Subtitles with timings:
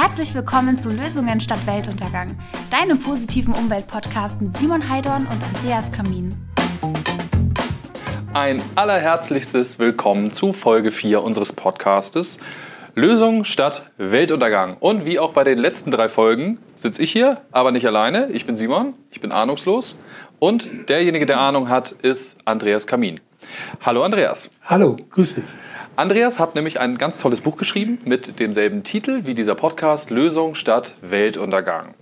[0.00, 2.38] Herzlich willkommen zu Lösungen statt Weltuntergang,
[2.70, 6.36] deinem positiven Umweltpodcast mit Simon Heidorn und Andreas Kamin.
[8.32, 12.38] Ein allerherzlichstes Willkommen zu Folge 4 unseres Podcastes
[12.94, 14.76] Lösung statt Weltuntergang.
[14.78, 18.28] Und wie auch bei den letzten drei Folgen sitze ich hier, aber nicht alleine.
[18.30, 19.96] Ich bin Simon, ich bin ahnungslos
[20.38, 23.18] und derjenige, der Ahnung hat, ist Andreas Kamin.
[23.84, 24.48] Hallo Andreas.
[24.62, 25.44] Hallo, grüß dich.
[25.98, 30.54] Andreas hat nämlich ein ganz tolles Buch geschrieben mit demselben Titel wie dieser Podcast Lösung
[30.54, 31.94] statt Weltuntergang.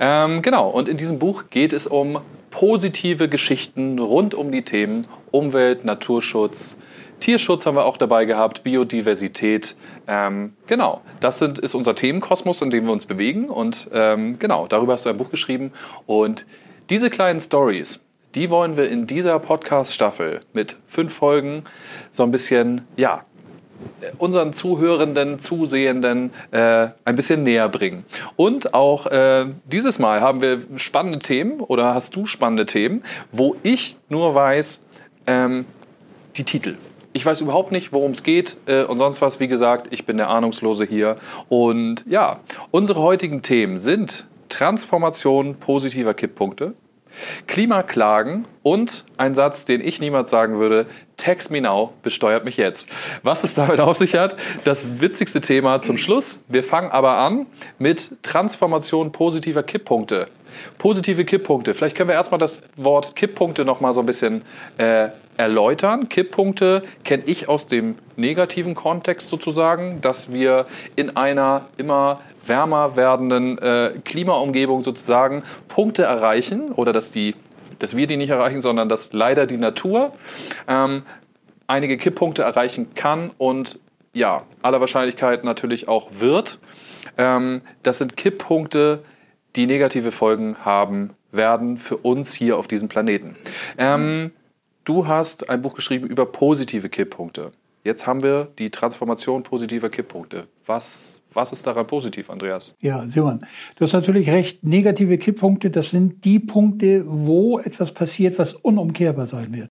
[0.00, 2.18] Ähm, genau, und in diesem Buch geht es um
[2.50, 6.76] positive Geschichten rund um die Themen Umwelt, Naturschutz,
[7.20, 9.76] Tierschutz haben wir auch dabei gehabt, Biodiversität.
[10.08, 13.48] Ähm, genau, das sind, ist unser Themenkosmos, in dem wir uns bewegen.
[13.48, 15.72] Und ähm, genau, darüber hast du ein Buch geschrieben.
[16.06, 16.46] Und
[16.90, 18.00] diese kleinen Stories,
[18.34, 21.62] die wollen wir in dieser Podcast-Staffel mit fünf Folgen
[22.10, 23.24] so ein bisschen, ja,
[24.18, 28.04] unseren Zuhörenden, Zusehenden äh, ein bisschen näher bringen.
[28.36, 33.02] Und auch äh, dieses Mal haben wir spannende Themen oder hast du spannende Themen,
[33.32, 34.80] wo ich nur weiß,
[35.26, 35.66] ähm,
[36.36, 36.76] die Titel.
[37.12, 39.40] Ich weiß überhaupt nicht, worum es geht äh, und sonst was.
[39.40, 41.16] Wie gesagt, ich bin der Ahnungslose hier.
[41.48, 42.40] Und ja,
[42.70, 46.74] unsere heutigen Themen sind Transformation positiver Kipppunkte,
[47.46, 50.86] Klimaklagen und ein Satz, den ich niemals sagen würde,
[51.16, 52.88] Text me now, besteuert mich jetzt.
[53.22, 56.42] Was es damit auf sich hat, das witzigste Thema zum Schluss.
[56.48, 57.46] Wir fangen aber an
[57.78, 60.28] mit Transformation positiver Kipppunkte.
[60.78, 61.74] Positive Kipppunkte.
[61.74, 64.42] Vielleicht können wir erstmal das Wort Kipppunkte noch mal so ein bisschen
[64.78, 66.08] äh, erläutern.
[66.08, 73.58] Kipppunkte kenne ich aus dem negativen Kontext sozusagen, dass wir in einer immer wärmer werdenden
[73.58, 77.34] äh, Klimaumgebung sozusagen Punkte erreichen oder dass, die,
[77.78, 80.12] dass wir die nicht erreichen, sondern dass leider die Natur
[80.68, 81.02] ähm,
[81.66, 83.78] einige Kipppunkte erreichen kann und
[84.12, 86.58] ja, aller Wahrscheinlichkeit natürlich auch wird.
[87.18, 89.02] Ähm, das sind Kipppunkte,
[89.56, 93.36] die negative Folgen haben werden für uns hier auf diesem Planeten.
[93.78, 94.30] Ähm,
[94.84, 97.52] du hast ein Buch geschrieben über positive Kipppunkte.
[97.84, 100.48] Jetzt haben wir die Transformation positiver Kipppunkte.
[100.66, 102.74] Was was ist daran positiv, Andreas?
[102.80, 103.44] Ja, Simon,
[103.76, 104.64] du hast natürlich recht.
[104.64, 109.68] Negative Kipppunkte, das sind die Punkte, wo etwas passiert, was unumkehrbar sein wird.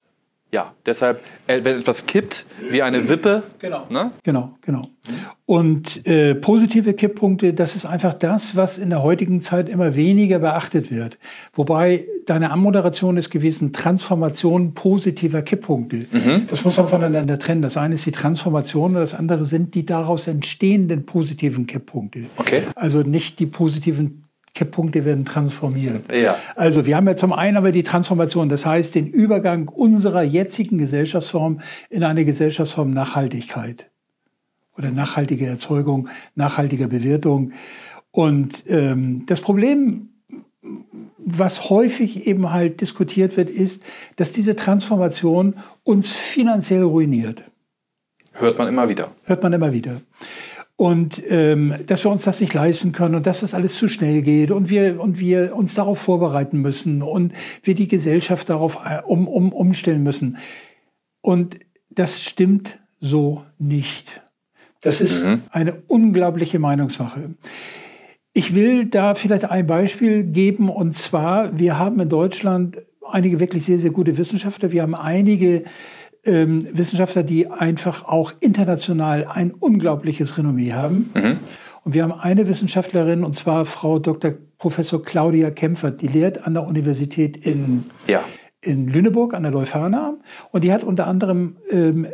[0.55, 3.43] Ja, deshalb, äh, wenn etwas kippt, wie eine Wippe.
[3.59, 3.87] Genau.
[3.89, 4.11] Ne?
[4.23, 4.87] Genau, genau.
[5.45, 10.39] Und äh, positive Kipppunkte, das ist einfach das, was in der heutigen Zeit immer weniger
[10.39, 11.17] beachtet wird.
[11.51, 16.05] Wobei deine Anmoderation ist gewesen, Transformation positiver Kipppunkte.
[16.09, 16.47] Mhm.
[16.49, 17.61] Das muss man voneinander trennen.
[17.61, 22.27] Das eine ist die Transformation und das andere sind die daraus entstehenden positiven Kipppunkte.
[22.37, 22.61] Okay.
[22.75, 24.24] Also nicht die positiven
[24.55, 26.11] Kipppunkte werden transformiert.
[26.11, 26.37] Ja.
[26.55, 30.77] Also wir haben ja zum einen aber die Transformation, das heißt den Übergang unserer jetzigen
[30.77, 33.91] Gesellschaftsform in eine Gesellschaftsform Nachhaltigkeit
[34.77, 37.51] oder nachhaltige Erzeugung, nachhaltige Bewertung.
[38.11, 40.09] Und ähm, das Problem,
[41.17, 43.83] was häufig eben halt diskutiert wird, ist,
[44.15, 47.43] dass diese Transformation uns finanziell ruiniert.
[48.31, 49.11] Hört man immer wieder.
[49.25, 50.01] Hört man immer wieder
[50.77, 54.21] und ähm, dass wir uns das nicht leisten können und dass das alles zu schnell
[54.21, 59.01] geht und wir und wir uns darauf vorbereiten müssen und wir die Gesellschaft darauf äh,
[59.05, 60.37] um, um, umstellen müssen.
[61.21, 61.57] Und
[61.89, 64.21] das stimmt so nicht.
[64.81, 65.43] Das ist mhm.
[65.49, 67.35] eine unglaubliche Meinungsmache.
[68.33, 73.63] Ich will da vielleicht ein Beispiel geben und zwar, wir haben in Deutschland einige wirklich
[73.63, 74.73] sehr, sehr gute Wissenschaftler.
[74.73, 75.63] Wir haben einige
[76.25, 81.11] ähm, Wissenschaftler, die einfach auch international ein unglaubliches Renommee haben.
[81.13, 81.39] Mhm.
[81.83, 84.33] Und wir haben eine Wissenschaftlerin, und zwar Frau Dr.
[84.57, 88.23] Professor Claudia Kämpfer, die lehrt an der Universität in, ja.
[88.61, 90.17] in Lüneburg, an der Leuphana.
[90.51, 92.07] Und die hat unter anderem ähm,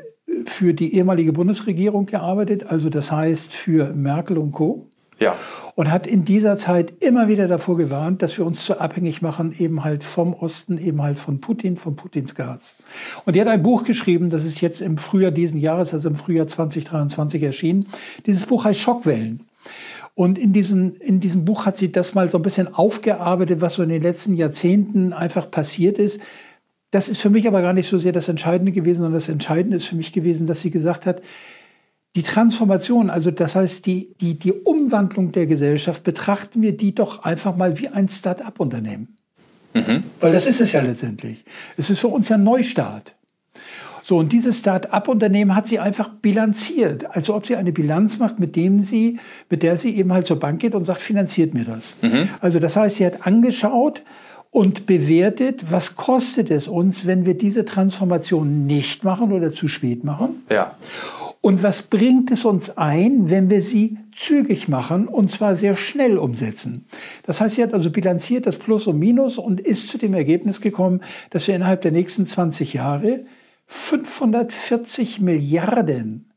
[0.46, 4.90] für die ehemalige Bundesregierung gearbeitet, also das heißt für Merkel und Co.
[5.22, 5.38] Ja.
[5.76, 9.56] Und hat in dieser Zeit immer wieder davor gewarnt, dass wir uns zu abhängig machen,
[9.58, 12.76] eben halt vom Osten, eben halt von Putin, von Putins Gas.
[13.24, 16.16] Und die hat ein Buch geschrieben, das ist jetzt im Frühjahr diesen Jahres, also im
[16.16, 17.88] Frühjahr 2023 erschienen.
[18.26, 19.46] Dieses Buch heißt Schockwellen.
[20.16, 23.76] Und in diesem, in diesem Buch hat sie das mal so ein bisschen aufgearbeitet, was
[23.76, 26.20] so in den letzten Jahrzehnten einfach passiert ist.
[26.90, 29.78] Das ist für mich aber gar nicht so sehr das Entscheidende gewesen, sondern das Entscheidende
[29.78, 31.22] ist für mich gewesen, dass sie gesagt hat,
[32.16, 37.24] die Transformation, also das heißt die, die, die Umwandlung der Gesellschaft, betrachten wir die doch
[37.24, 39.16] einfach mal wie ein Start-up-Unternehmen.
[39.74, 40.04] Mhm.
[40.20, 41.46] Weil das ist es ja letztendlich.
[41.78, 43.16] Es ist für uns ja ein Neustart.
[44.04, 47.16] So, und dieses Start-up-Unternehmen hat sie einfach bilanziert.
[47.16, 49.20] Also ob sie eine Bilanz macht, mit dem sie,
[49.50, 51.96] mit der sie eben halt zur Bank geht und sagt, finanziert mir das.
[52.02, 52.28] Mhm.
[52.42, 54.04] Also das heißt, sie hat angeschaut
[54.50, 60.04] und bewertet, was kostet es uns, wenn wir diese Transformation nicht machen oder zu spät
[60.04, 60.44] machen.
[60.50, 60.76] Ja.
[61.42, 66.20] Und was bringt es uns ein, wenn wir sie zügig machen und zwar sehr schnell
[66.20, 66.86] umsetzen.
[67.24, 70.62] Das heißt, sie hat also bilanziert das Plus und Minus und ist zu dem Ergebnis
[70.62, 71.02] gekommen,
[71.32, 73.26] dass wir innerhalb der nächsten 20 Jahre
[73.66, 76.30] 540 Milliarden,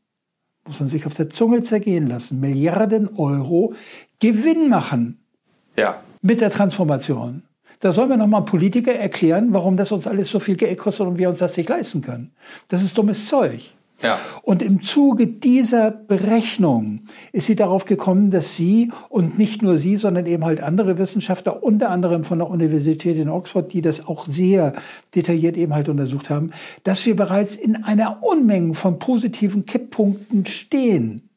[0.65, 3.73] muss man sich auf der Zunge zergehen lassen, Milliarden Euro
[4.19, 5.19] Gewinn machen.
[5.75, 6.01] Ja.
[6.23, 7.43] Mit der Transformation.
[7.81, 11.19] Da sollen wir nochmal Politiker erklären, warum das uns alles so viel Geld kostet und
[11.19, 12.31] wir uns das nicht leisten können.
[12.69, 13.75] Das ist dummes Zeug.
[14.05, 14.19] Ja.
[14.43, 19.97] Und im Zuge dieser Berechnung ist sie darauf gekommen, dass sie und nicht nur sie,
[19.97, 24.27] sondern eben halt andere Wissenschaftler, unter anderem von der Universität in Oxford, die das auch
[24.27, 24.73] sehr
[25.15, 26.51] detailliert eben halt untersucht haben,
[26.83, 31.29] dass wir bereits in einer Unmenge von positiven Kipppunkten stehen.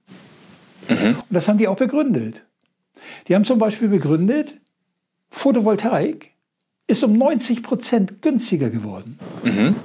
[0.88, 1.17] Mhm.
[1.17, 2.43] Und das haben die auch begründet.
[3.29, 4.56] Die haben zum Beispiel begründet,
[5.31, 6.32] Photovoltaik
[6.87, 9.19] ist um 90 Prozent günstiger geworden.
[9.44, 9.76] Mhm.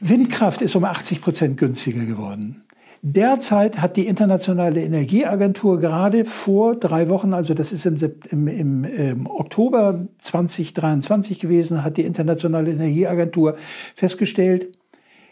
[0.00, 2.62] Windkraft ist um 80 Prozent günstiger geworden.
[3.02, 7.96] Derzeit hat die Internationale Energieagentur gerade vor drei Wochen, also das ist im,
[8.30, 13.56] im, im, im, Oktober 2023 gewesen, hat die Internationale Energieagentur
[13.94, 14.76] festgestellt,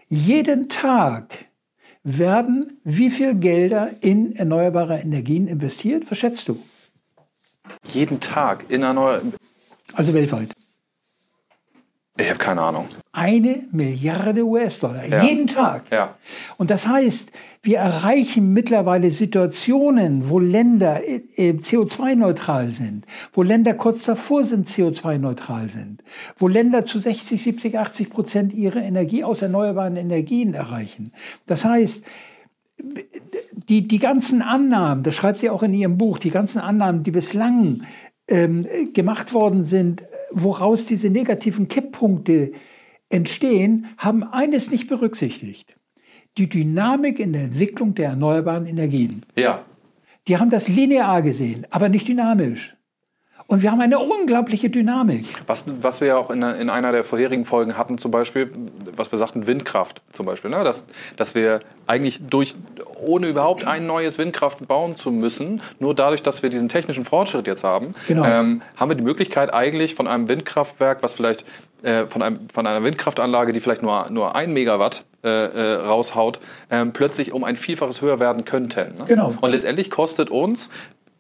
[0.09, 1.35] jeden Tag
[2.05, 6.11] werden wie viel Gelder in erneuerbare Energien investiert?
[6.11, 6.59] Was schätzt du?
[7.93, 9.33] Jeden Tag in erneuerbare.
[9.95, 10.53] Also weltweit.
[12.19, 12.87] Ich habe keine Ahnung.
[13.17, 15.23] Eine Milliarde US-Dollar, ja.
[15.23, 15.85] jeden Tag.
[15.93, 16.17] Ja.
[16.57, 17.31] Und das heißt,
[17.63, 25.69] wir erreichen mittlerweile Situationen, wo Länder äh, CO2-neutral sind, wo Länder kurz davor sind, CO2-neutral
[25.69, 26.03] sind,
[26.37, 31.13] wo Länder zu 60, 70, 80 Prozent ihre Energie aus erneuerbaren Energien erreichen.
[31.47, 32.05] Das heißt,
[33.69, 37.13] die, die ganzen Annahmen, das schreibt sie auch in ihrem Buch, die ganzen Annahmen, die
[37.13, 37.83] bislang
[38.27, 40.03] ähm, gemacht worden sind,
[40.33, 42.53] woraus diese negativen Kipppunkte
[43.15, 45.77] entstehen, haben eines nicht berücksichtigt.
[46.37, 49.25] Die Dynamik in der Entwicklung der erneuerbaren Energien.
[49.37, 49.65] Ja.
[50.27, 52.74] Die haben das linear gesehen, aber nicht dynamisch.
[53.47, 55.27] Und wir haben eine unglaubliche Dynamik.
[55.47, 58.51] Was, was wir ja auch in, in, einer der vorherigen Folgen hatten, zum Beispiel,
[58.97, 60.65] was wir sagten, Windkraft zum Beispiel, ne?
[60.65, 60.87] dass,
[61.17, 62.55] dass wir eigentlich durch,
[63.03, 67.47] ohne überhaupt ein neues Windkraft bauen zu müssen, nur dadurch, dass wir diesen technischen Fortschritt
[67.47, 68.25] jetzt haben, genau.
[68.25, 71.45] ähm, haben wir die Möglichkeit eigentlich von einem Windkraftwerk, was vielleicht
[71.83, 76.41] äh, von, einem, von einer Windkraftanlage, die vielleicht nur, nur ein Megawatt äh, äh, raushaut,
[76.71, 78.97] ähm, plötzlich um ein Vielfaches höher werden könnten.
[78.99, 79.05] Ne?
[79.07, 79.35] Genau.
[79.41, 80.71] Und letztendlich kostet uns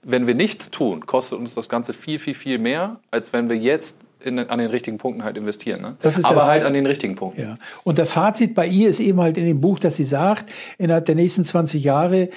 [0.04, 3.56] wenn wir nichts tun, kostet uns das Ganze viel, viel, viel mehr, als wenn wir
[3.56, 5.82] jetzt in, an den richtigen Punkten halt investieren.
[5.82, 5.96] Ne?
[6.22, 7.42] Aber das, halt an den richtigen Punkten.
[7.42, 7.58] Ja.
[7.84, 11.06] Und das Fazit bei ihr ist eben halt in dem Buch, dass sie sagt, innerhalb
[11.06, 12.30] der nächsten 20 Jahre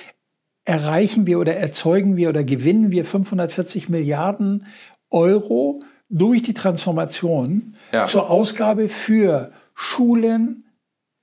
[0.65, 4.65] erreichen wir oder erzeugen wir oder gewinnen wir 540 Milliarden
[5.09, 8.07] Euro durch die Transformation ja.
[8.07, 10.65] zur Ausgabe für Schulen,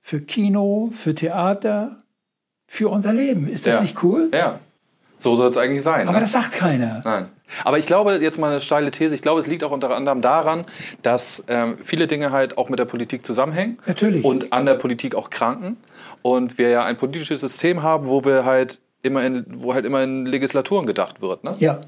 [0.01, 1.97] für Kino, für Theater,
[2.67, 3.47] für unser Leben.
[3.47, 3.81] Ist das ja.
[3.81, 4.29] nicht cool?
[4.33, 4.59] Ja.
[5.17, 6.07] So soll es eigentlich sein.
[6.07, 6.23] Aber ne?
[6.23, 7.01] das sagt keiner.
[7.03, 7.29] Nein.
[7.63, 10.21] Aber ich glaube, jetzt mal eine steile These, ich glaube, es liegt auch unter anderem
[10.21, 10.65] daran,
[11.01, 13.77] dass ähm, viele Dinge halt auch mit der Politik zusammenhängen.
[13.85, 14.25] Natürlich.
[14.25, 15.77] Und an der Politik auch kranken.
[16.21, 20.03] Und wir ja ein politisches System haben, wo wir halt immer in, wo halt immer
[20.03, 21.43] in Legislaturen gedacht wird.
[21.43, 21.55] Ne?
[21.59, 21.81] Ja.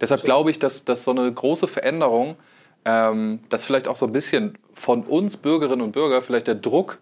[0.00, 2.36] Deshalb glaube ich, dass, dass so eine große Veränderung,
[2.84, 6.98] ähm, dass vielleicht auch so ein bisschen von uns Bürgerinnen und Bürgern vielleicht der Druck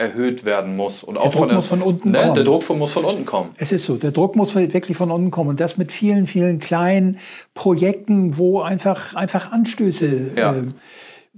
[0.00, 1.04] erhöht werden muss.
[1.04, 2.34] Und der auch Druck von der, muss von unten ne, kommen.
[2.34, 3.50] Der Druck muss von unten kommen.
[3.58, 6.58] Es ist so, der Druck muss wirklich von unten kommen und das mit vielen, vielen
[6.58, 7.18] kleinen
[7.52, 10.32] Projekten, wo einfach, einfach Anstöße.
[10.36, 10.54] Ja.
[10.54, 10.62] Äh,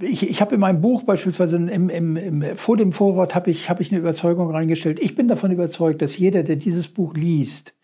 [0.01, 3.69] ich, ich habe in meinem Buch beispielsweise im, im, im, vor dem Vorwort habe ich,
[3.69, 5.01] hab ich eine Überzeugung reingestellt.
[5.01, 7.75] Ich bin davon überzeugt, dass jeder, der dieses Buch liest,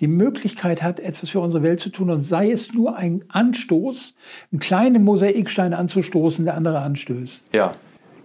[0.00, 4.14] die Möglichkeit hat, etwas für unsere Welt zu tun und sei es nur ein Anstoß,
[4.52, 7.44] einen kleinen Mosaikstein anzustoßen, der andere anstößt.
[7.52, 7.76] Ja.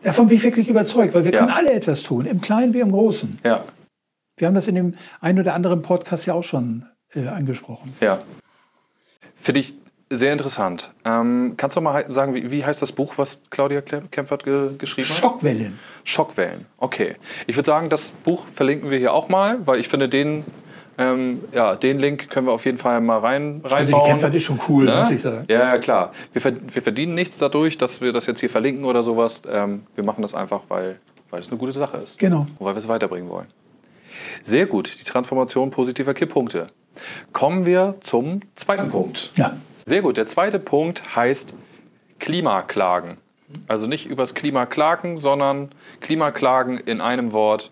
[0.04, 1.40] Davon bin ich wirklich überzeugt, weil wir Ja.
[1.40, 3.40] können alle etwas tun, im Kleinen wie im Großen.
[3.44, 3.64] Ja.
[4.38, 7.92] Wir haben das in dem einen oder anderen Podcast ja auch schon äh, angesprochen.
[8.00, 8.22] Ja.
[9.36, 9.74] Finde ich
[10.10, 10.92] sehr interessant.
[11.06, 15.10] Ähm, kannst du mal sagen, wie, wie heißt das Buch, was Claudia Kempfert ge geschrieben
[15.10, 15.18] hat?
[15.18, 15.78] Schockwellen.
[16.04, 16.66] Schockwellen.
[16.78, 17.16] Okay.
[17.48, 20.46] Ich würde sagen, das Buch verlinken wir hier auch mal, weil ich finde, den,
[21.00, 23.74] ähm, ja, den Link können wir auf jeden Fall mal rein, reinbauen.
[23.74, 24.98] Also die Kempfert ist schon cool, Ne?
[24.98, 25.46] muss ich sagen.
[25.48, 26.12] Ja, ja, klar.
[26.34, 29.42] Wir, wir verdienen nichts dadurch, dass wir das jetzt hier verlinken oder sowas.
[29.50, 32.20] Ähm, wir machen das einfach, weil, weil es eine gute Sache ist.
[32.20, 32.48] Genau.
[32.58, 33.48] Und weil wir es weiterbringen wollen.
[34.42, 36.68] Sehr gut, die Transformation positiver Kipppunkte.
[37.32, 39.32] Kommen wir zum zweiten Punkt.
[39.36, 39.56] Ja.
[39.86, 41.54] Sehr gut, der zweite Punkt heißt
[42.20, 43.18] Klimaklagen.
[43.68, 45.70] Also nicht übers Klima klagen, sondern
[46.02, 47.72] Klimaklagen in einem Wort.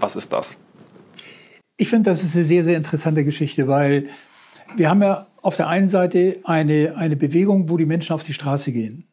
[0.00, 0.56] Was ist das?
[1.76, 4.08] Ich finde, das ist eine sehr, sehr interessante Geschichte, weil
[4.76, 8.32] wir haben ja auf der einen Seite eine, eine Bewegung, wo die Menschen auf die
[8.32, 9.08] Straße gehen.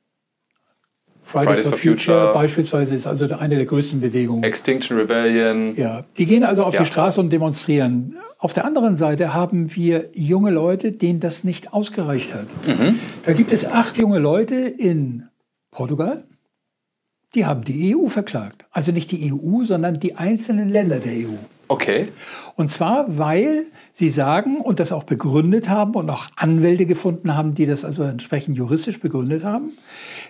[1.24, 4.44] Fridays, for, Future, beispielsweise ist also eine der größten Bewegungen.
[4.44, 5.76] Extinction Rebellion.
[5.78, 6.82] Ja, die gehen also auf Ja.
[6.82, 8.18] die Straße und demonstrieren.
[8.38, 12.48] Auf der anderen Seite haben wir junge Leute, denen das nicht ausgereicht hat.
[13.24, 15.28] Da gibt es acht junge Leute in
[15.70, 16.26] Portugal,
[17.36, 18.66] die haben die EU verklagt.
[18.72, 21.36] Also nicht die EU, sondern die einzelnen Länder der EU.
[21.72, 22.10] Okay.
[22.56, 27.56] Und zwar, weil sie sagen und das auch begründet haben und auch Anwälte gefunden haben,
[27.56, 29.72] die das also entsprechend juristisch begründet haben,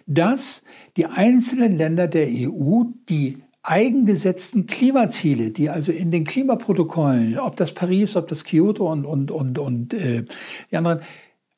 [0.05, 0.63] dass
[0.97, 7.73] die einzelnen Länder der EU die eigengesetzten Klimaziele, die also in den Klimaprotokollen, ob das
[7.73, 10.23] Paris, ob das Kyoto und, und, und, und äh,
[10.71, 11.01] die anderen,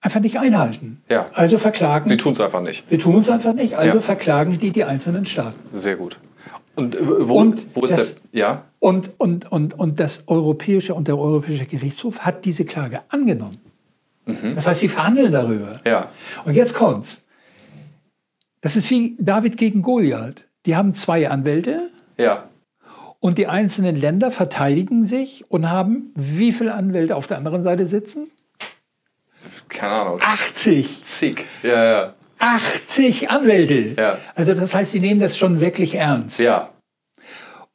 [0.02, 1.02] einfach nicht einhalten.
[1.10, 1.28] Ja.
[1.34, 2.10] Also verklagen.
[2.10, 2.84] Sie tun es einfach nicht.
[2.90, 4.02] wir tun es einfach nicht, also Ja.
[4.02, 5.60] verklagen die die einzelnen Staaten.
[5.78, 6.18] Sehr gut.
[6.75, 8.22] Und äh, wo, Und wo ist das- der?
[8.32, 8.65] Ja.
[8.80, 13.60] Und, und, und, und das Europäische und der Europäische Gerichtshof hat diese Klage angenommen.
[14.25, 15.82] Das heißt, sie verhandeln darüber.
[15.86, 16.10] Ja.
[16.46, 17.22] Und jetzt kommt's.
[18.62, 20.48] Das ist wie David gegen Goliath.
[20.65, 22.48] Die haben zwei Anwälte Ja.
[23.20, 27.86] und die einzelnen Länder verteidigen sich und haben wie viele Anwälte auf der anderen Seite
[27.86, 28.32] sitzen?
[29.68, 30.20] Keine Ahnung.
[30.22, 31.03] 80.
[31.03, 31.46] Zig.
[31.63, 32.13] Ja, ja.
[32.43, 33.95] 80 Anwälte.
[33.97, 34.17] Ja.
[34.35, 36.39] Also das heißt, sie nehmen das schon wirklich ernst.
[36.39, 36.69] Ja.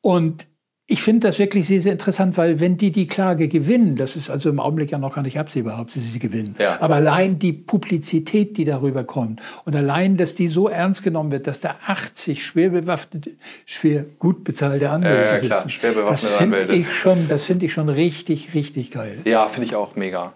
[0.02, 0.46] Und
[0.90, 4.30] ich finde das wirklich sehr, sehr interessant, weil wenn die die Klage gewinnen, das ist
[4.30, 6.80] also im Augenblick ja noch gar nicht absehbar, ob sie sie gewinnen, Ja.
[6.80, 11.46] aber allein die Publizität, die darüber kommt und allein, dass die so ernst genommen wird,
[11.46, 13.32] dass da 80 schwer bewaffnete,
[13.66, 17.42] schwer gut bezahlte Anwälte Ja, ja, klar, sitzen, schwer bewaffnete das finde ich schon, das
[17.42, 19.18] finde ich schon richtig, richtig geil.
[19.25, 20.32] Ja, finde ich auch mega.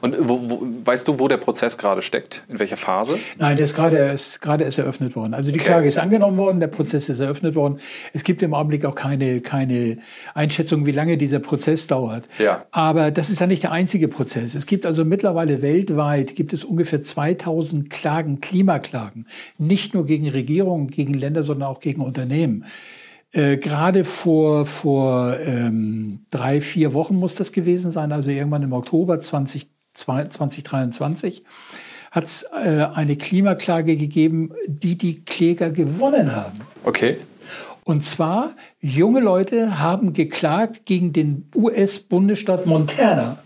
[0.00, 2.42] Und wo, wo, weißt du, wo der Prozess gerade steckt?
[2.48, 3.18] In welcher Phase?
[3.38, 5.34] Nein, der ist gerade erst, gerade erst eröffnet worden.
[5.34, 7.78] Also die Klage ist angenommen worden, der Prozess ist eröffnet worden.
[8.12, 9.98] Es gibt im Augenblick auch keine, keine
[10.34, 12.28] Einschätzung, wie lange dieser Prozess dauert.
[12.38, 12.66] Ja.
[12.70, 14.54] Aber das ist ja nicht der einzige Prozess.
[14.54, 19.26] Es gibt also mittlerweile weltweit gibt es ungefähr 2000 Klagen, Klimaklagen.
[19.58, 22.64] Nicht nur gegen Regierungen, gegen Länder, sondern auch gegen Unternehmen.
[23.32, 28.72] Äh, Gerade vor, vor ähm, drei, vier Wochen muss das gewesen sein, also irgendwann im
[28.72, 31.44] Oktober 20, 2023,
[32.10, 36.60] hat es äh, eine Klimaklage gegeben, die die Kläger gewonnen haben.
[36.84, 37.18] Okay.
[37.84, 43.38] Und zwar, junge Leute haben geklagt gegen den US-Bundesstaat Montana,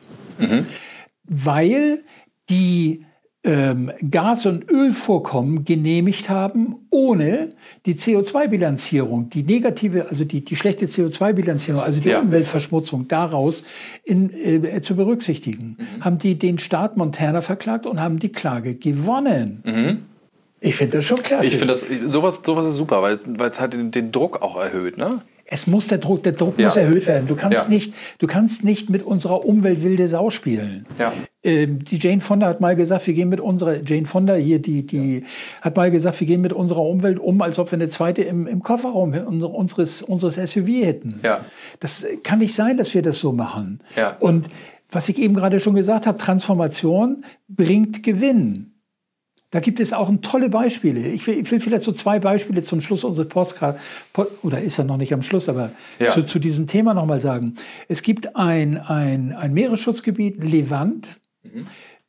[1.24, 2.02] weil
[2.50, 3.05] die
[3.46, 7.50] ähm, Gas- und Ölvorkommen genehmigt haben, ohne
[7.86, 12.20] die CO2-Bilanzierung, die negative, also die, die schlechte CO2-Bilanzierung, also die Ja.
[12.20, 13.62] Umweltverschmutzung daraus
[14.04, 15.76] in, äh, zu berücksichtigen.
[16.00, 20.06] Haben die den Staat Montana verklagt und haben die Klage gewonnen.
[20.66, 21.46] Ich finde das schon klasse.
[21.46, 24.56] Ich finde das, sowas, sowas ist super, weil, weil es halt den, den Druck auch
[24.60, 25.22] erhöht, ne?
[25.48, 26.66] Es muss der Druck, der Druck Ja.
[26.66, 27.28] muss erhöht werden.
[27.28, 27.68] Du kannst Ja.
[27.68, 30.86] nicht, du kannst nicht mit unserer Umwelt wilde Sau spielen.
[30.98, 31.12] Ja.
[31.44, 34.84] Ähm, die Jane Fonda hat mal gesagt, wir gehen mit unserer, Jane Fonda hier, die,
[34.84, 35.22] die
[35.62, 38.48] hat mal gesagt, wir gehen mit unserer Umwelt um, als ob wir eine zweite im,
[38.48, 41.20] im Kofferraum unser- unseres, unseres SUV hätten.
[41.22, 41.42] Ja.
[41.78, 43.78] Das kann nicht sein, dass wir das so machen.
[43.94, 44.16] Ja.
[44.18, 44.46] Und
[44.90, 48.72] was ich eben gerade schon gesagt habe, Transformation bringt Gewinn.
[49.56, 51.00] Da gibt es auch tolle Beispiele.
[51.00, 53.80] Ich will, ich will vielleicht so zwei Beispiele zum Schluss unseres Podcasts,
[54.12, 56.10] Pod, oder ist er noch nicht am Schluss, aber Ja.
[56.12, 57.54] zu, zu diesem Thema nochmal sagen.
[57.88, 61.18] Es gibt ein, ein, ein Meeresschutzgebiet, Levant.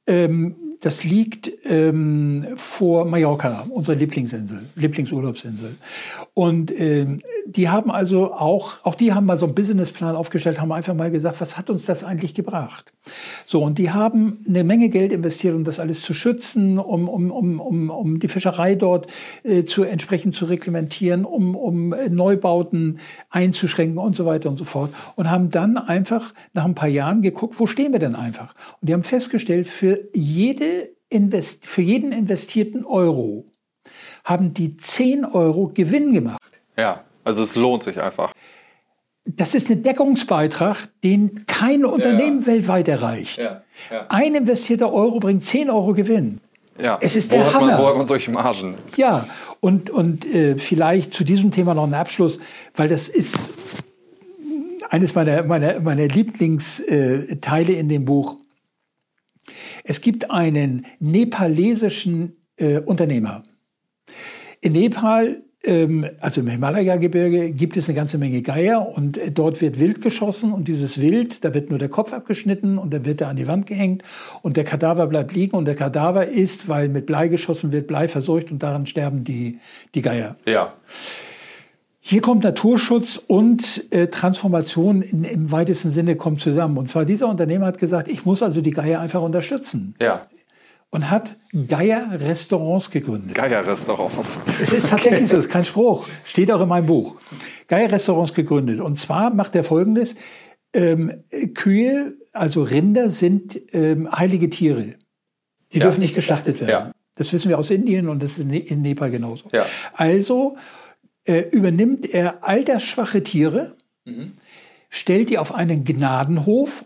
[0.08, 5.78] Ähm, das liegt ähm, vor Mallorca, unsere Lieblingsinsel, Lieblingsurlaubsinsel.
[6.34, 10.72] Und ähm, die haben also auch, auch die haben mal so einen Businessplan aufgestellt, haben
[10.72, 12.94] einfach mal gesagt, was hat uns das eigentlich gebracht?
[13.46, 17.32] So, und die haben eine Menge Geld investiert, um das alles zu schützen, um, um,
[17.32, 19.08] um, um, um die Fischerei dort
[19.44, 23.00] äh, zu entsprechend zu reglementieren, um, um Neubauten
[23.30, 24.94] einzuschränken und so weiter und so fort.
[25.16, 28.54] Und haben dann einfach nach ein paar Jahren geguckt, wo stehen wir denn einfach?
[28.82, 33.46] Und die haben festgestellt, für jede Invest für jeden investierten Euro
[34.26, 36.42] haben die 10 Euro Gewinn gemacht.
[36.76, 37.04] Ja.
[37.28, 38.32] Also es lohnt sich einfach.
[39.26, 43.38] Das ist ein Deckungsbeitrag, den kein Unternehmen weltweit erreicht.
[43.38, 43.64] Ja.
[43.92, 44.06] Ja.
[44.08, 46.40] Ein investierter Euro bringt 10 Euro Gewinn.
[46.82, 46.98] ja.
[47.02, 47.84] Es ist wo der hat man, Hammer.
[47.84, 48.76] Wo hat man solche Margen?
[48.96, 49.28] Ja,
[49.60, 52.40] und, und äh, vielleicht zu diesem Thema noch ein Abschluss,
[52.78, 53.50] weil das ist
[54.90, 58.38] eines meiner, meiner, meiner Lieblingsteile in dem Buch.
[59.84, 63.44] Es gibt einen nepalesischen äh, Unternehmer.
[64.62, 65.44] In Nepal,
[66.22, 70.54] also im Himalaya-Gebirge, gibt es eine ganze Menge Geier und äh, dort wird Wild geschossen
[70.54, 73.48] und dieses Wild, da wird nur der Kopf abgeschnitten und dann wird er an die
[73.48, 74.04] Wand gehängt
[74.42, 78.08] und der Kadaver bleibt liegen und der Kadaver ist, weil mit Blei geschossen wird, Blei
[78.08, 79.60] verseucht und daran sterben die,
[79.94, 80.38] die Geier.
[80.46, 80.74] Ja.
[82.00, 86.78] Hier kommt Naturschutz und äh, Transformation in, im weitesten Sinne kommt zusammen.
[86.78, 89.94] Und zwar dieser Unternehmer hat gesagt, ich muss also die Geier einfach unterstützen.
[90.00, 90.22] Ja.
[90.90, 91.36] Und hat
[91.68, 93.36] Geier-Restaurants gegründet.
[93.36, 94.42] Geier-Restaurants.
[94.62, 96.08] Es ist tatsächlich so, es ist kein Spruch.
[96.24, 97.16] Steht auch in meinem Buch.
[97.68, 98.80] Geier-Restaurants gegründet.
[98.80, 100.16] Und zwar macht er folgendes.
[100.74, 101.24] Ähm,
[101.56, 104.96] Kühe, also Rinder, sind ähm, heilige Tiere.
[105.74, 105.84] Die Ja.
[105.86, 106.70] dürfen nicht geschlachtet werden.
[106.70, 106.92] Ja.
[107.16, 109.50] Das wissen wir aus Indien und das ist in Ne- in Nepal genauso.
[109.52, 109.66] Ja.
[109.94, 110.56] Also
[111.26, 113.76] äh, übernimmt er altersschwache Tiere,
[114.06, 114.34] Mhm.
[114.90, 116.86] stellt die auf einen Gnadenhof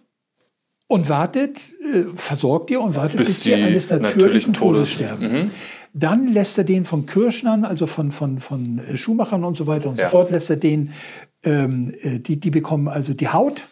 [0.91, 1.57] und wartet,
[1.93, 5.31] äh, versorgt die und wartet, Bis bis, die eines natürlichen natürlichen Todes Todes- sterben.
[5.43, 5.51] Mhm.
[5.93, 9.89] Dann lässt er den von Kirschnern, also von, von, von äh, Schuhmachern und so weiter
[9.89, 10.05] und Ja.
[10.05, 10.91] so fort, lässt er den,
[11.43, 13.67] ähm, äh, die, die bekommen also die Haut,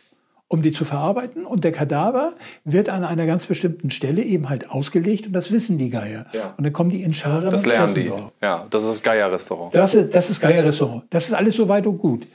[0.48, 1.46] um die zu verarbeiten.
[1.46, 2.34] Und der Kadaver
[2.66, 6.26] wird an einer ganz bestimmten Stelle eben halt ausgelegt und das wissen die Geier.
[6.34, 6.56] Ja.
[6.58, 8.06] Und dann kommen die in Scharen Das lernen die.
[8.08, 8.34] dort.
[8.42, 9.76] Ja, das ist das Geier-Restaurant.
[9.76, 11.04] Das ist, das ist Geier-Restaurant.
[11.12, 12.28] Das ist alles so weit und gut.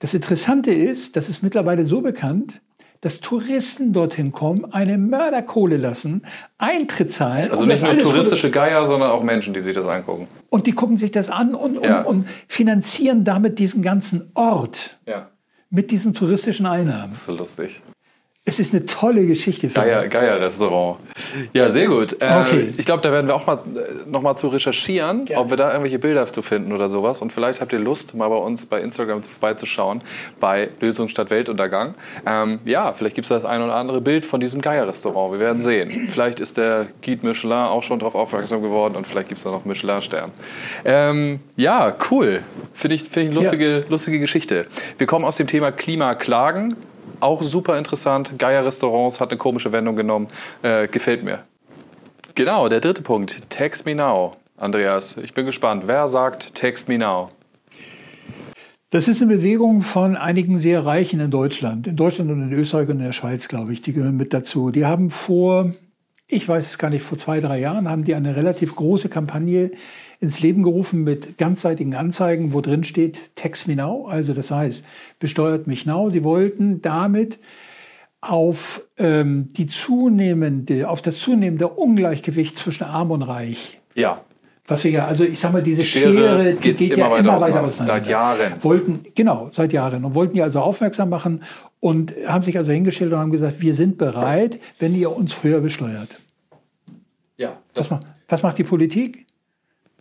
[0.00, 2.60] Das Interessante ist, das ist mittlerweile so bekannt,
[3.00, 6.22] dass Touristen dorthin kommen, eine Mörderkohle lassen,
[6.58, 7.50] Eintritt zahlen.
[7.50, 10.26] Also nicht nur touristische Geier, sondern auch Menschen, die sich das angucken.
[10.50, 12.02] Und die gucken sich das an und, und, Ja.
[12.02, 15.28] und finanzieren damit diesen ganzen Ort Ja.
[15.70, 17.12] mit diesen touristischen Einnahmen.
[17.12, 17.82] Das ist so lustig.
[18.48, 19.68] Es ist eine tolle Geschichte.
[19.68, 20.10] für Geier, mich.
[20.10, 20.98] Geier-Restaurant.
[21.52, 22.14] Ja, sehr gut.
[22.22, 22.72] Äh, Okay.
[22.76, 25.42] Ich glaube, da werden wir auch mal äh, noch mal zu recherchieren, Gerne.
[25.42, 27.20] ob wir da irgendwelche Bilder zu finden oder sowas.
[27.20, 30.02] Und vielleicht habt ihr Lust, mal bei uns bei Instagram vorbeizuschauen,
[30.40, 31.94] bei Lösung statt Weltuntergang.
[32.26, 35.32] Ähm, ja, vielleicht gibt es das ein oder andere Bild von diesem Geier-Restaurant.
[35.32, 36.08] Wir werden sehen.
[36.10, 39.50] Vielleicht ist der Guide Michelin auch schon darauf aufmerksam geworden und vielleicht gibt es da
[39.50, 40.30] noch Michelin-Stern.
[40.84, 42.40] Ähm, ja, cool.
[42.72, 44.66] Finde ich, find ich eine lustige, lustige Geschichte.
[44.96, 46.76] Wir kommen aus dem Thema Klimaklagen.
[47.20, 48.38] Auch super interessant.
[48.38, 50.28] Geier Restaurants hat eine komische Wendung genommen.
[50.62, 51.44] Äh, gefällt mir.
[52.34, 53.50] Genau, der dritte Punkt.
[53.50, 54.36] Text me now.
[54.56, 55.84] Andreas, ich bin gespannt.
[55.86, 57.30] Wer sagt Text me now?
[58.90, 61.86] Das ist eine Bewegung von einigen sehr Reichen in Deutschland.
[61.86, 63.82] In Deutschland und in Österreich und in der Schweiz, glaube ich.
[63.82, 64.70] Die gehören mit dazu.
[64.70, 65.74] Die haben vor,
[66.28, 69.70] ich weiß es gar nicht, vor zwei, drei Jahren haben die eine relativ große Kampagne
[70.20, 74.06] ins Leben gerufen mit ganzseitigen Anzeigen, wo drin steht, Text me now.
[74.06, 74.84] Also das heißt,
[75.18, 76.10] besteuert mich now.
[76.10, 77.38] Die wollten damit
[78.20, 84.22] auf ähm, die zunehmende, auf das zunehmende Ungleichgewicht zwischen Arm und Reich Ja,
[84.68, 87.10] was wir ja, also ich sag mal, diese Schere Schere, die geht geht, immer ja
[87.10, 87.56] weiter immer auseinander.
[87.56, 88.04] weiter auseinander.
[88.04, 88.52] Seit Jahren.
[88.62, 90.04] Wollten, genau, seit Jahren.
[90.04, 91.42] Und wollten die also aufmerksam machen
[91.80, 95.60] und haben sich also hingestellt und haben gesagt, wir sind bereit, wenn ihr uns höher
[95.60, 96.20] besteuert.
[97.38, 97.88] ja Was,
[98.28, 99.26] was macht die Politik?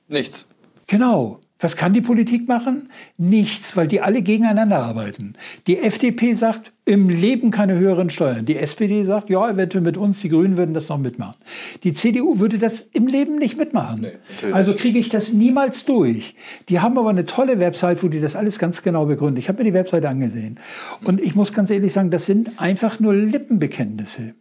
[0.09, 0.47] nichts.
[0.87, 1.39] Genau.
[1.59, 2.89] Was kann die Politik machen?
[3.17, 5.33] Nichts, weil die alle gegeneinander arbeiten.
[5.65, 8.45] Die FDP sagt, im Leben keine höheren Steuern.
[8.45, 11.35] Die SPD sagt, ja, eventuell mit uns, die Grünen würden das noch mitmachen.
[11.83, 14.01] Die CDU würde das im Leben nicht mitmachen.
[14.01, 16.35] Nee, also kriege ich das niemals durch.
[16.69, 19.37] Die haben aber eine tolle Website, wo die das alles ganz genau begründen.
[19.37, 20.59] Ich habe mir die Website angesehen.
[21.03, 24.35] Und ich muss ganz ehrlich sagen, das sind einfach nur Lippenbekenntnisse.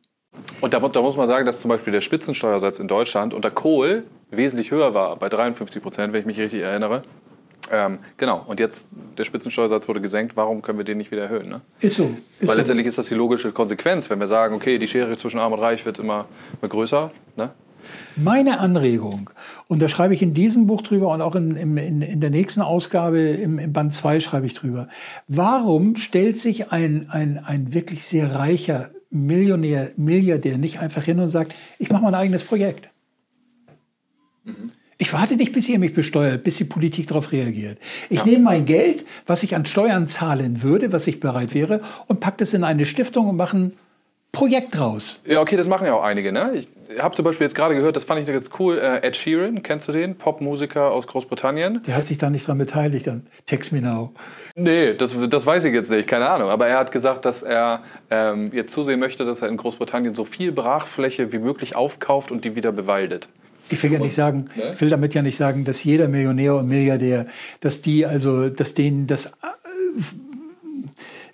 [0.60, 4.04] Und da, da muss man sagen, dass zum Beispiel der Spitzensteuersatz in Deutschland unter Kohl
[4.30, 7.02] wesentlich höher war, bei 53 Prozent, wenn ich mich richtig erinnere.
[7.72, 11.48] Ähm, genau, und jetzt der Spitzensteuersatz wurde gesenkt, warum können wir den nicht wieder erhöhen?
[11.48, 11.60] Ne?
[11.80, 12.04] Ist so.
[12.38, 12.58] Ist Weil so.
[12.58, 15.58] letztendlich ist das die logische Konsequenz, wenn wir sagen, okay, die Schere zwischen Arm und
[15.58, 16.26] Reich wird immer,
[16.60, 17.10] immer größer.
[17.36, 17.50] Ne?
[18.16, 19.30] Meine Anregung,
[19.68, 22.30] und da schreibe ich in diesem Buch drüber und auch in, in, in, in der
[22.30, 24.88] nächsten Ausgabe im, im Band 2 schreibe ich drüber.
[25.28, 28.90] Warum stellt sich ein, ein, ein wirklich sehr reicher
[29.24, 32.88] Millionär, Milliardär nicht einfach hin und sagt, ich mache mein eigenes Projekt?
[34.98, 37.78] Ich warte nicht, bis ihr mich besteuert, bis die Politik darauf reagiert.
[38.08, 42.20] Ich nehme mein Geld, was ich an Steuern zahlen würde, was ich bereit wäre, und
[42.20, 43.72] packe das in eine Stiftung und mache ein
[44.36, 45.18] Projekt draus.
[45.24, 46.30] Ja, okay, das machen ja auch einige.
[46.30, 46.52] Ne?
[46.54, 46.68] Ich
[47.00, 49.88] habe zum Beispiel jetzt gerade gehört, das fand ich ganz cool, äh, Ed Sheeran, kennst
[49.88, 50.14] du den?
[50.14, 51.80] Popmusiker aus Großbritannien.
[51.86, 54.12] Der hat sich da nicht dran beteiligt, dann text me now.
[54.54, 56.50] Nee, das, das weiß ich jetzt nicht, keine Ahnung.
[56.50, 60.26] Aber er hat gesagt, dass er ähm, jetzt zusehen möchte, dass er in Großbritannien so
[60.26, 63.28] viel Brachfläche wie möglich aufkauft und die wieder bewaldet.
[63.70, 64.72] Ich will ja nicht sagen, ne?
[64.74, 67.26] ich will damit ja nicht sagen, dass jeder Millionär und Milliardär,
[67.60, 69.30] dass die also, dass denen das, äh,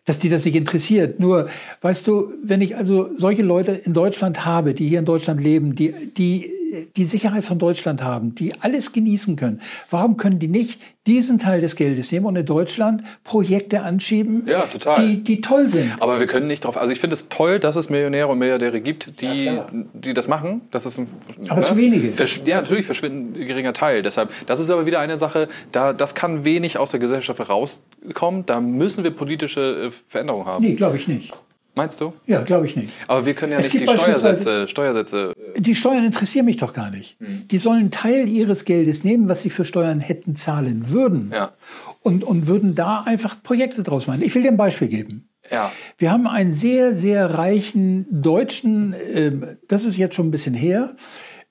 [0.05, 1.21] dass die das nicht interessiert.
[1.21, 1.49] Nur,
[1.81, 5.75] weißt du, wenn ich also solche Leute in Deutschland habe, die hier in Deutschland leben,
[5.75, 6.51] die, die
[6.97, 11.61] die Sicherheit von Deutschland haben, die alles genießen können, warum können die nicht diesen Teil
[11.61, 14.95] des Geldes nehmen und in Deutschland Projekte anschieben, Ja, total.
[15.05, 16.01] Die, die toll sind?
[16.01, 16.77] Aber wir können nicht drauf.
[16.77, 20.29] Also ich finde es toll, dass es Millionäre und Milliardäre gibt, die, Ja, die das
[20.29, 20.63] machen.
[20.71, 21.09] Das ist ein,
[21.39, 21.51] ne?
[21.51, 22.13] Aber zu wenige.
[22.13, 24.03] Versch ja, natürlich verschwindend geringer Teil.
[24.03, 28.47] Deshalb, das ist aber wieder eine Sache, da, das kann wenig aus der Gesellschaft rauskommen.
[28.47, 30.65] Da müssen wir politische äh, Veränderungen haben.
[30.65, 31.33] Nee, glaube ich nicht.
[31.75, 32.13] Meinst du?
[32.27, 32.93] Ja, glaube ich nicht.
[33.09, 35.33] Aber wir können ja Es nicht die Steuersätze, Steuersätze.
[35.55, 37.19] äh, Die Steuern interessieren mich doch gar nicht.
[37.19, 37.49] Hm.
[37.49, 41.31] Die sollen Teil ihres Geldes nehmen, was sie für Steuern hätten zahlen würden.
[41.33, 41.53] Ja.
[42.01, 44.21] Und, und würden da einfach Projekte draus machen.
[44.23, 45.29] Ich will dir ein Beispiel geben.
[45.51, 45.73] Ja.
[45.99, 50.95] Wir haben einen sehr, sehr reichen Deutschen, ähm, das ist jetzt schon ein bisschen her,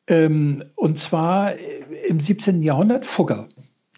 [0.08, 1.54] Ähm, und zwar
[2.08, 2.64] im 17.
[2.64, 3.48] Jahrhundert Fugger.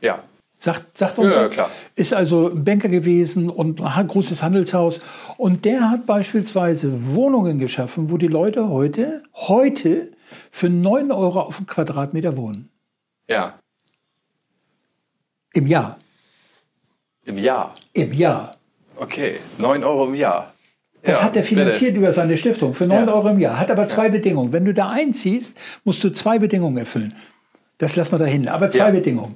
[0.01, 0.23] Ja.
[0.63, 1.69] Sagt, sagt uns, Ja, klar.
[1.95, 5.01] ist also ein Banker gewesen und ein großes Handelshaus.
[5.35, 10.13] Und der hat beispielsweise Wohnungen geschaffen, wo die Leute heute, heute
[10.51, 12.69] für 9 Euro auf den Quadratmeter wohnen.
[13.27, 13.59] Ja.
[15.53, 15.97] Im Jahr.
[17.25, 17.75] Im Jahr.
[17.91, 18.55] Im Jahr.
[18.95, 19.39] Okay.
[19.57, 20.53] 9 Euro im Jahr.
[21.01, 23.13] Das Ja, hat er finanziert über seine Stiftung für 9 Ja.
[23.13, 23.59] Euro im Jahr.
[23.59, 24.53] Hat aber zwei Bedingungen.
[24.53, 27.13] Wenn du da einziehst, musst du zwei Bedingungen erfüllen.
[27.79, 28.47] Das lassen wir dahin.
[28.47, 28.91] Aber zwei Ja.
[28.91, 29.35] Bedingungen.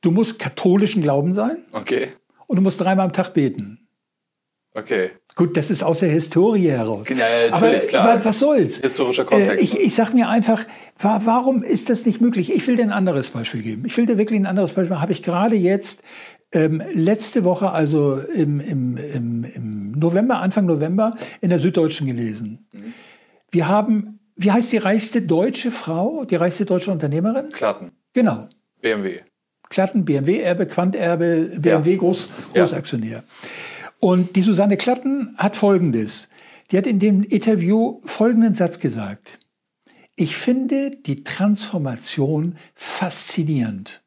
[0.00, 1.64] Du musst katholischen Glauben sein.
[1.72, 2.08] Okay.
[2.46, 3.88] und du musst dreimal am Tag beten.
[4.74, 5.10] Okay.
[5.34, 7.08] Gut, das ist aus der Historie heraus.
[7.08, 8.20] Ja, ja, Aber natürlich, klar.
[8.20, 8.78] wa- was soll's?
[8.78, 9.62] Historischer Äh, Kontext.
[9.64, 10.64] ich ich sage mir einfach,
[10.98, 12.52] wa warum ist das nicht möglich?
[12.54, 13.84] Ich will dir ein anderes Beispiel geben.
[13.86, 15.00] Ich will dir wirklich ein anderes Beispiel.
[15.00, 16.02] Habe ich gerade jetzt
[16.52, 22.68] ähm, letzte Woche, also im, im, im, im November, Anfang November, in der Süddeutschen gelesen.
[22.72, 22.94] Mhm.
[23.50, 27.48] Wir haben, wie heißt die reichste deutsche Frau, die reichste deutsche Unternehmerin?
[27.50, 27.92] Klatten.
[28.12, 28.48] Genau.
[28.80, 29.20] BMW.
[29.70, 32.28] Klatten, BMW-Erbe, Quant-Erbe, BMW Groß.
[32.54, 33.24] Großaktionär.
[34.00, 36.28] Und die Susanne Klatten hat Folgendes.
[36.70, 39.38] Die hat in dem Interview folgenden Satz gesagt.
[40.16, 44.02] Ich finde die Transformation faszinierend.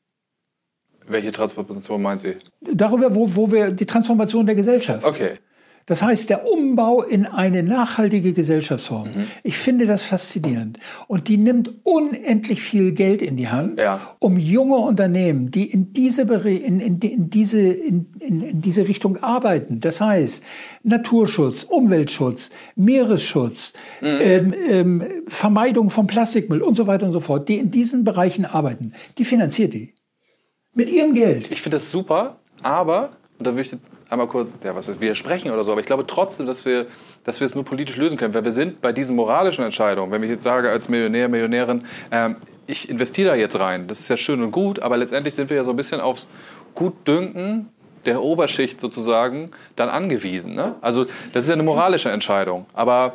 [1.07, 2.37] Welche Transformation meint sie?
[2.61, 5.05] Darüber, wo, wo wir die Transformation der Gesellschaft.
[5.05, 5.39] Okay.
[5.85, 9.07] Das heißt, der Umbau in eine nachhaltige Gesellschaftsform.
[9.07, 9.27] Mhm.
[9.43, 10.77] Ich finde das faszinierend.
[11.07, 14.15] Und die nimmt unendlich viel Geld in die Hand, Ja.
[14.19, 19.79] um junge Unternehmen, die in diese, in, in, in, diese, in, in, diese Richtung arbeiten.
[19.79, 20.43] Das heißt,
[20.83, 24.17] Naturschutz, Umweltschutz, Meeresschutz, Mhm.
[24.21, 28.45] ähm, ähm, Vermeidung von Plastikmüll und so weiter und so fort, die in diesen Bereichen
[28.45, 29.93] arbeiten, die finanziert die.
[30.73, 31.51] Mit ihrem Geld.
[31.51, 33.69] Ich finde das super, aber, und da würde ich
[34.11, 36.87] einmal kurz, ja, was heißt, widersprechen oder so, aber ich glaube trotzdem, dass wir,
[37.23, 40.21] dass wir es nur politisch lösen können, weil wir sind bei diesen moralischen Entscheidungen, wenn
[40.21, 42.35] ich jetzt sage als Millionär, Millionärin, ähm,
[42.67, 45.57] ich investiere da jetzt rein, das ist ja schön und gut, aber letztendlich sind wir
[45.57, 46.29] ja so ein bisschen aufs
[46.75, 47.69] Gutdünken
[48.05, 50.55] der Oberschicht sozusagen dann angewiesen.
[50.55, 50.75] Ne?
[50.81, 53.13] Also das ist ja eine moralische Entscheidung, aber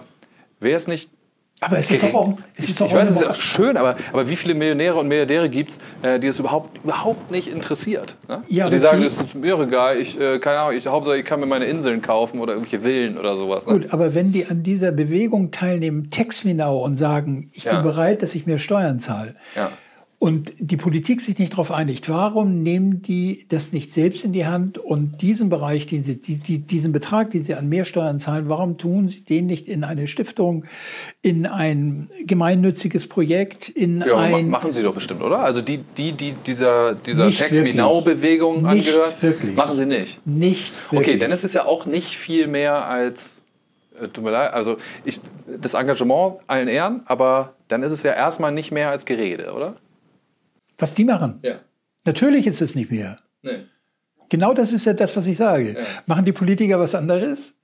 [0.60, 1.10] wäre es nicht
[1.60, 3.30] Aber es ist doch auch, es ich, ist doch ich auch weiß, es ist ja
[3.30, 6.84] auch schön, aber, aber wie viele Millionäre und Milliardäre gibt es, äh, die es überhaupt,
[6.84, 8.16] überhaupt nicht interessiert?
[8.28, 8.42] Ne?
[8.48, 11.24] Ja, und die sagen, es ist mir egal, ich, äh, keine Ahnung, ich, Hauptsache ich
[11.24, 13.66] kann mir meine Inseln kaufen oder irgendwelche Villen oder sowas.
[13.66, 13.72] Ne?
[13.72, 17.76] Gut, aber wenn die an dieser Bewegung teilnehmen, Tax Me Now und sagen, ich Ja.
[17.76, 19.70] bin bereit, dass ich mehr Steuern zahle, Ja.
[20.18, 24.46] Und die Politik sich nicht darauf einigt, warum nehmen die das nicht selbst in die
[24.46, 28.48] Hand und diesen Bereich, den sie, die, die, diesen Betrag, den sie an Mehrsteuern zahlen,
[28.48, 30.64] warum tun sie den nicht in eine Stiftung,
[31.20, 34.48] in ein gemeinnütziges Projekt, in Ja, ein...
[34.48, 35.40] machen sie doch bestimmt, oder?
[35.40, 37.26] Also die, die, die dieser, dieser
[37.62, 37.74] Me.
[37.74, 39.54] Now-Bewegung Nicht angehört, wirklich.
[39.54, 40.26] machen sie nicht.
[40.26, 41.18] Nicht Okay, wirklich.
[41.18, 43.32] denn es ist ja auch nicht viel mehr als,
[44.00, 45.20] äh, tut mir leid, also ich,
[45.60, 49.76] das Engagement allen Ehren, aber dann ist es ja erstmal nicht mehr als Gerede, oder?
[50.78, 51.38] Was die machen?
[51.42, 51.60] Ja.
[52.04, 53.16] Natürlich ist es nicht mehr.
[53.42, 53.64] Nee.
[54.28, 55.74] Genau das ist ja das, was ich sage.
[55.78, 55.84] Ja.
[56.06, 57.54] Machen die Politiker was anderes?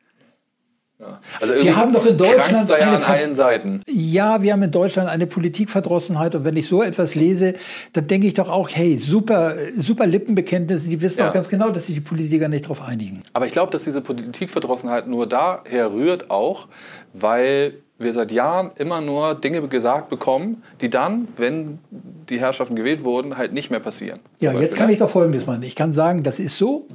[1.00, 1.20] Ja.
[1.40, 3.82] Also irgendwie haben doch in Deutschland ja eine an allen Seiten.
[3.88, 7.54] Ja, wir haben in Deutschland eine Politikverdrossenheit und wenn ich so etwas lese,
[7.92, 11.28] dann denke ich doch auch, hey, super, super Lippenbekenntnisse, die wissen Ja.
[11.28, 13.24] auch ganz genau, dass sich die Politiker nicht darauf einigen.
[13.32, 16.68] Aber ich glaube, dass diese Politikverdrossenheit nur daher rührt auch,
[17.12, 23.04] weil wir seit Jahren immer nur Dinge gesagt bekommen, die dann, wenn die Herrschaften gewählt
[23.04, 24.20] wurden, halt nicht mehr passieren.
[24.40, 24.94] Ja, jetzt kann ne?
[24.94, 25.62] ich doch Folgendes machen.
[25.62, 26.86] Ich kann sagen, das ist so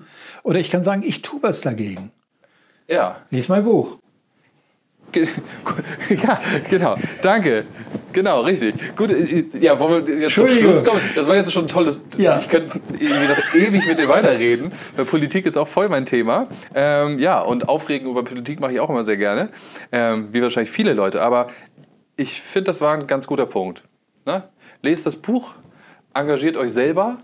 [0.44, 2.12] oder ich kann sagen, ich tue was dagegen.
[2.88, 3.98] Ja, Lies mein Buch.
[6.10, 6.98] Ja, genau.
[7.22, 7.66] Danke.
[8.14, 8.76] Genau, richtig.
[8.96, 10.48] Gut, äh, ja, wollen wir jetzt zum.
[10.48, 11.02] Schluss kommen?
[11.16, 12.00] Das war jetzt schon ein tolles.
[12.18, 12.40] Ja.
[12.40, 16.48] Ich könnte noch ewig mit dir weiterreden, weil Politik ist auch voll mein Thema.
[16.74, 19.50] Ähm, ja, und Aufregen über Politik mache ich auch immer sehr gerne,
[19.92, 21.22] ähm, wie wahrscheinlich viele Leute.
[21.22, 21.48] Aber
[22.16, 23.84] ich finde, das war ein ganz guter Punkt.
[24.26, 24.44] Ne?
[24.82, 25.54] Lest das Buch,
[26.14, 27.18] engagiert euch selber,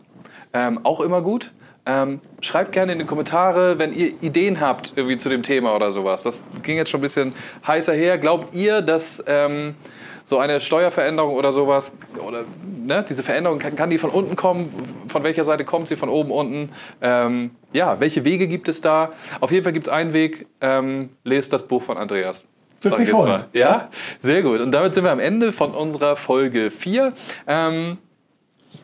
[0.53, 1.51] ähm, auch immer gut.
[1.85, 5.91] Ähm, schreibt gerne in die Kommentare, wenn ihr Ideen habt irgendwie zu dem Thema oder
[5.91, 6.23] sowas.
[6.23, 7.33] Das ging jetzt schon ein bisschen
[7.67, 8.17] heißer her.
[8.17, 9.75] Glaubt ihr, dass ähm,
[10.23, 11.91] so eine Steuerveränderung oder sowas,
[12.25, 14.73] oder ne, diese Veränderung, kann, kann die von unten kommen?
[15.07, 15.97] Von welcher Seite kommt sie?
[15.97, 16.69] Von oben, unten?
[17.01, 19.11] Ähm, ja, welche Wege gibt es da?
[19.41, 20.47] Auf jeden Fall gibt es einen Weg.
[20.61, 22.45] Ähm, lest das Buch von Andreas.
[22.81, 23.27] Würde mich freuen.
[23.27, 23.47] mal.
[23.53, 23.89] Ja,
[24.21, 24.59] sehr gut.
[24.59, 27.13] Und damit sind wir am Ende von unserer Folge 4.
[27.47, 27.97] Ähm,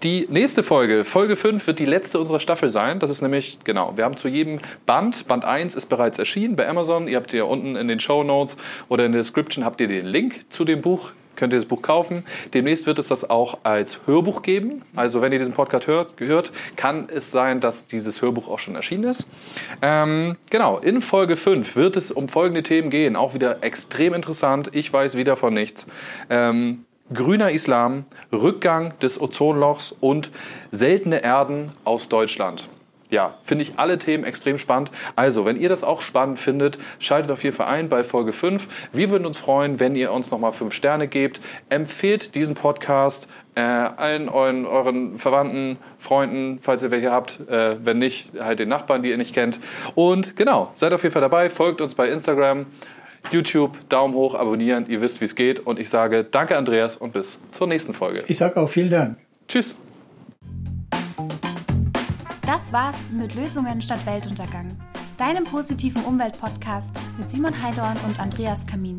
[0.04, 3.00] die nächste Folge, Folge 5, wird die letzte unserer Staffel sein.
[3.00, 6.68] Das ist nämlich, genau, wir haben zu jedem Band, Band 1 ist bereits erschienen bei
[6.68, 7.08] Amazon.
[7.08, 8.58] Ihr habt ja unten in den Show Notes
[8.88, 11.12] oder in der Description habt ihr den Link zu dem Buch.
[11.36, 12.26] Könnt ihr das Buch kaufen.
[12.54, 14.82] Demnächst wird es das auch als Hörbuch geben.
[14.94, 18.76] Also wenn ihr diesen Podcast hört, gehört, kann es sein, dass dieses Hörbuch auch schon
[18.76, 19.26] erschienen ist.
[19.82, 23.16] Ähm, genau, in Folge 5 wird es um folgende Themen gehen.
[23.16, 24.70] Auch wieder extrem interessant.
[24.74, 25.88] Ich weiß wieder von nichts.
[26.30, 30.32] Ähm, grüner Islam, Rückgang des Ozonlochs und
[30.72, 32.70] seltene Erden aus Deutschland.
[33.12, 34.92] Ja, finde ich alle Themen extrem spannend.
[35.16, 38.68] Also, wenn ihr das auch spannend findet, schaltet auf jeden Fall ein bei Folge 5.
[38.94, 41.42] Wir würden uns freuen, wenn ihr uns nochmal 5 Sterne gebt.
[41.70, 47.40] Empfehlt diesen Podcast äh, allen euren, euren, Verwandten, Freunden, falls ihr welche habt.
[47.50, 49.60] Äh, wenn nicht, halt den Nachbarn, die ihr nicht kennt.
[49.96, 51.50] Und genau, seid auf jeden Fall dabei.
[51.50, 52.68] Folgt uns bei Instagram.
[53.32, 55.60] YouTube, Daumen hoch, abonnieren, ihr wisst, wie es geht.
[55.60, 58.24] Und ich sage danke, Andreas, und bis zur nächsten Folge.
[58.28, 59.18] Ich sage auch vielen Dank.
[59.48, 59.78] Tschüss.
[62.46, 64.76] Das war's mit Lösungen statt Weltuntergang.
[65.18, 68.96] Deinem positiven Umweltpodcast mit Simon Heidorn und Andreas Kamin.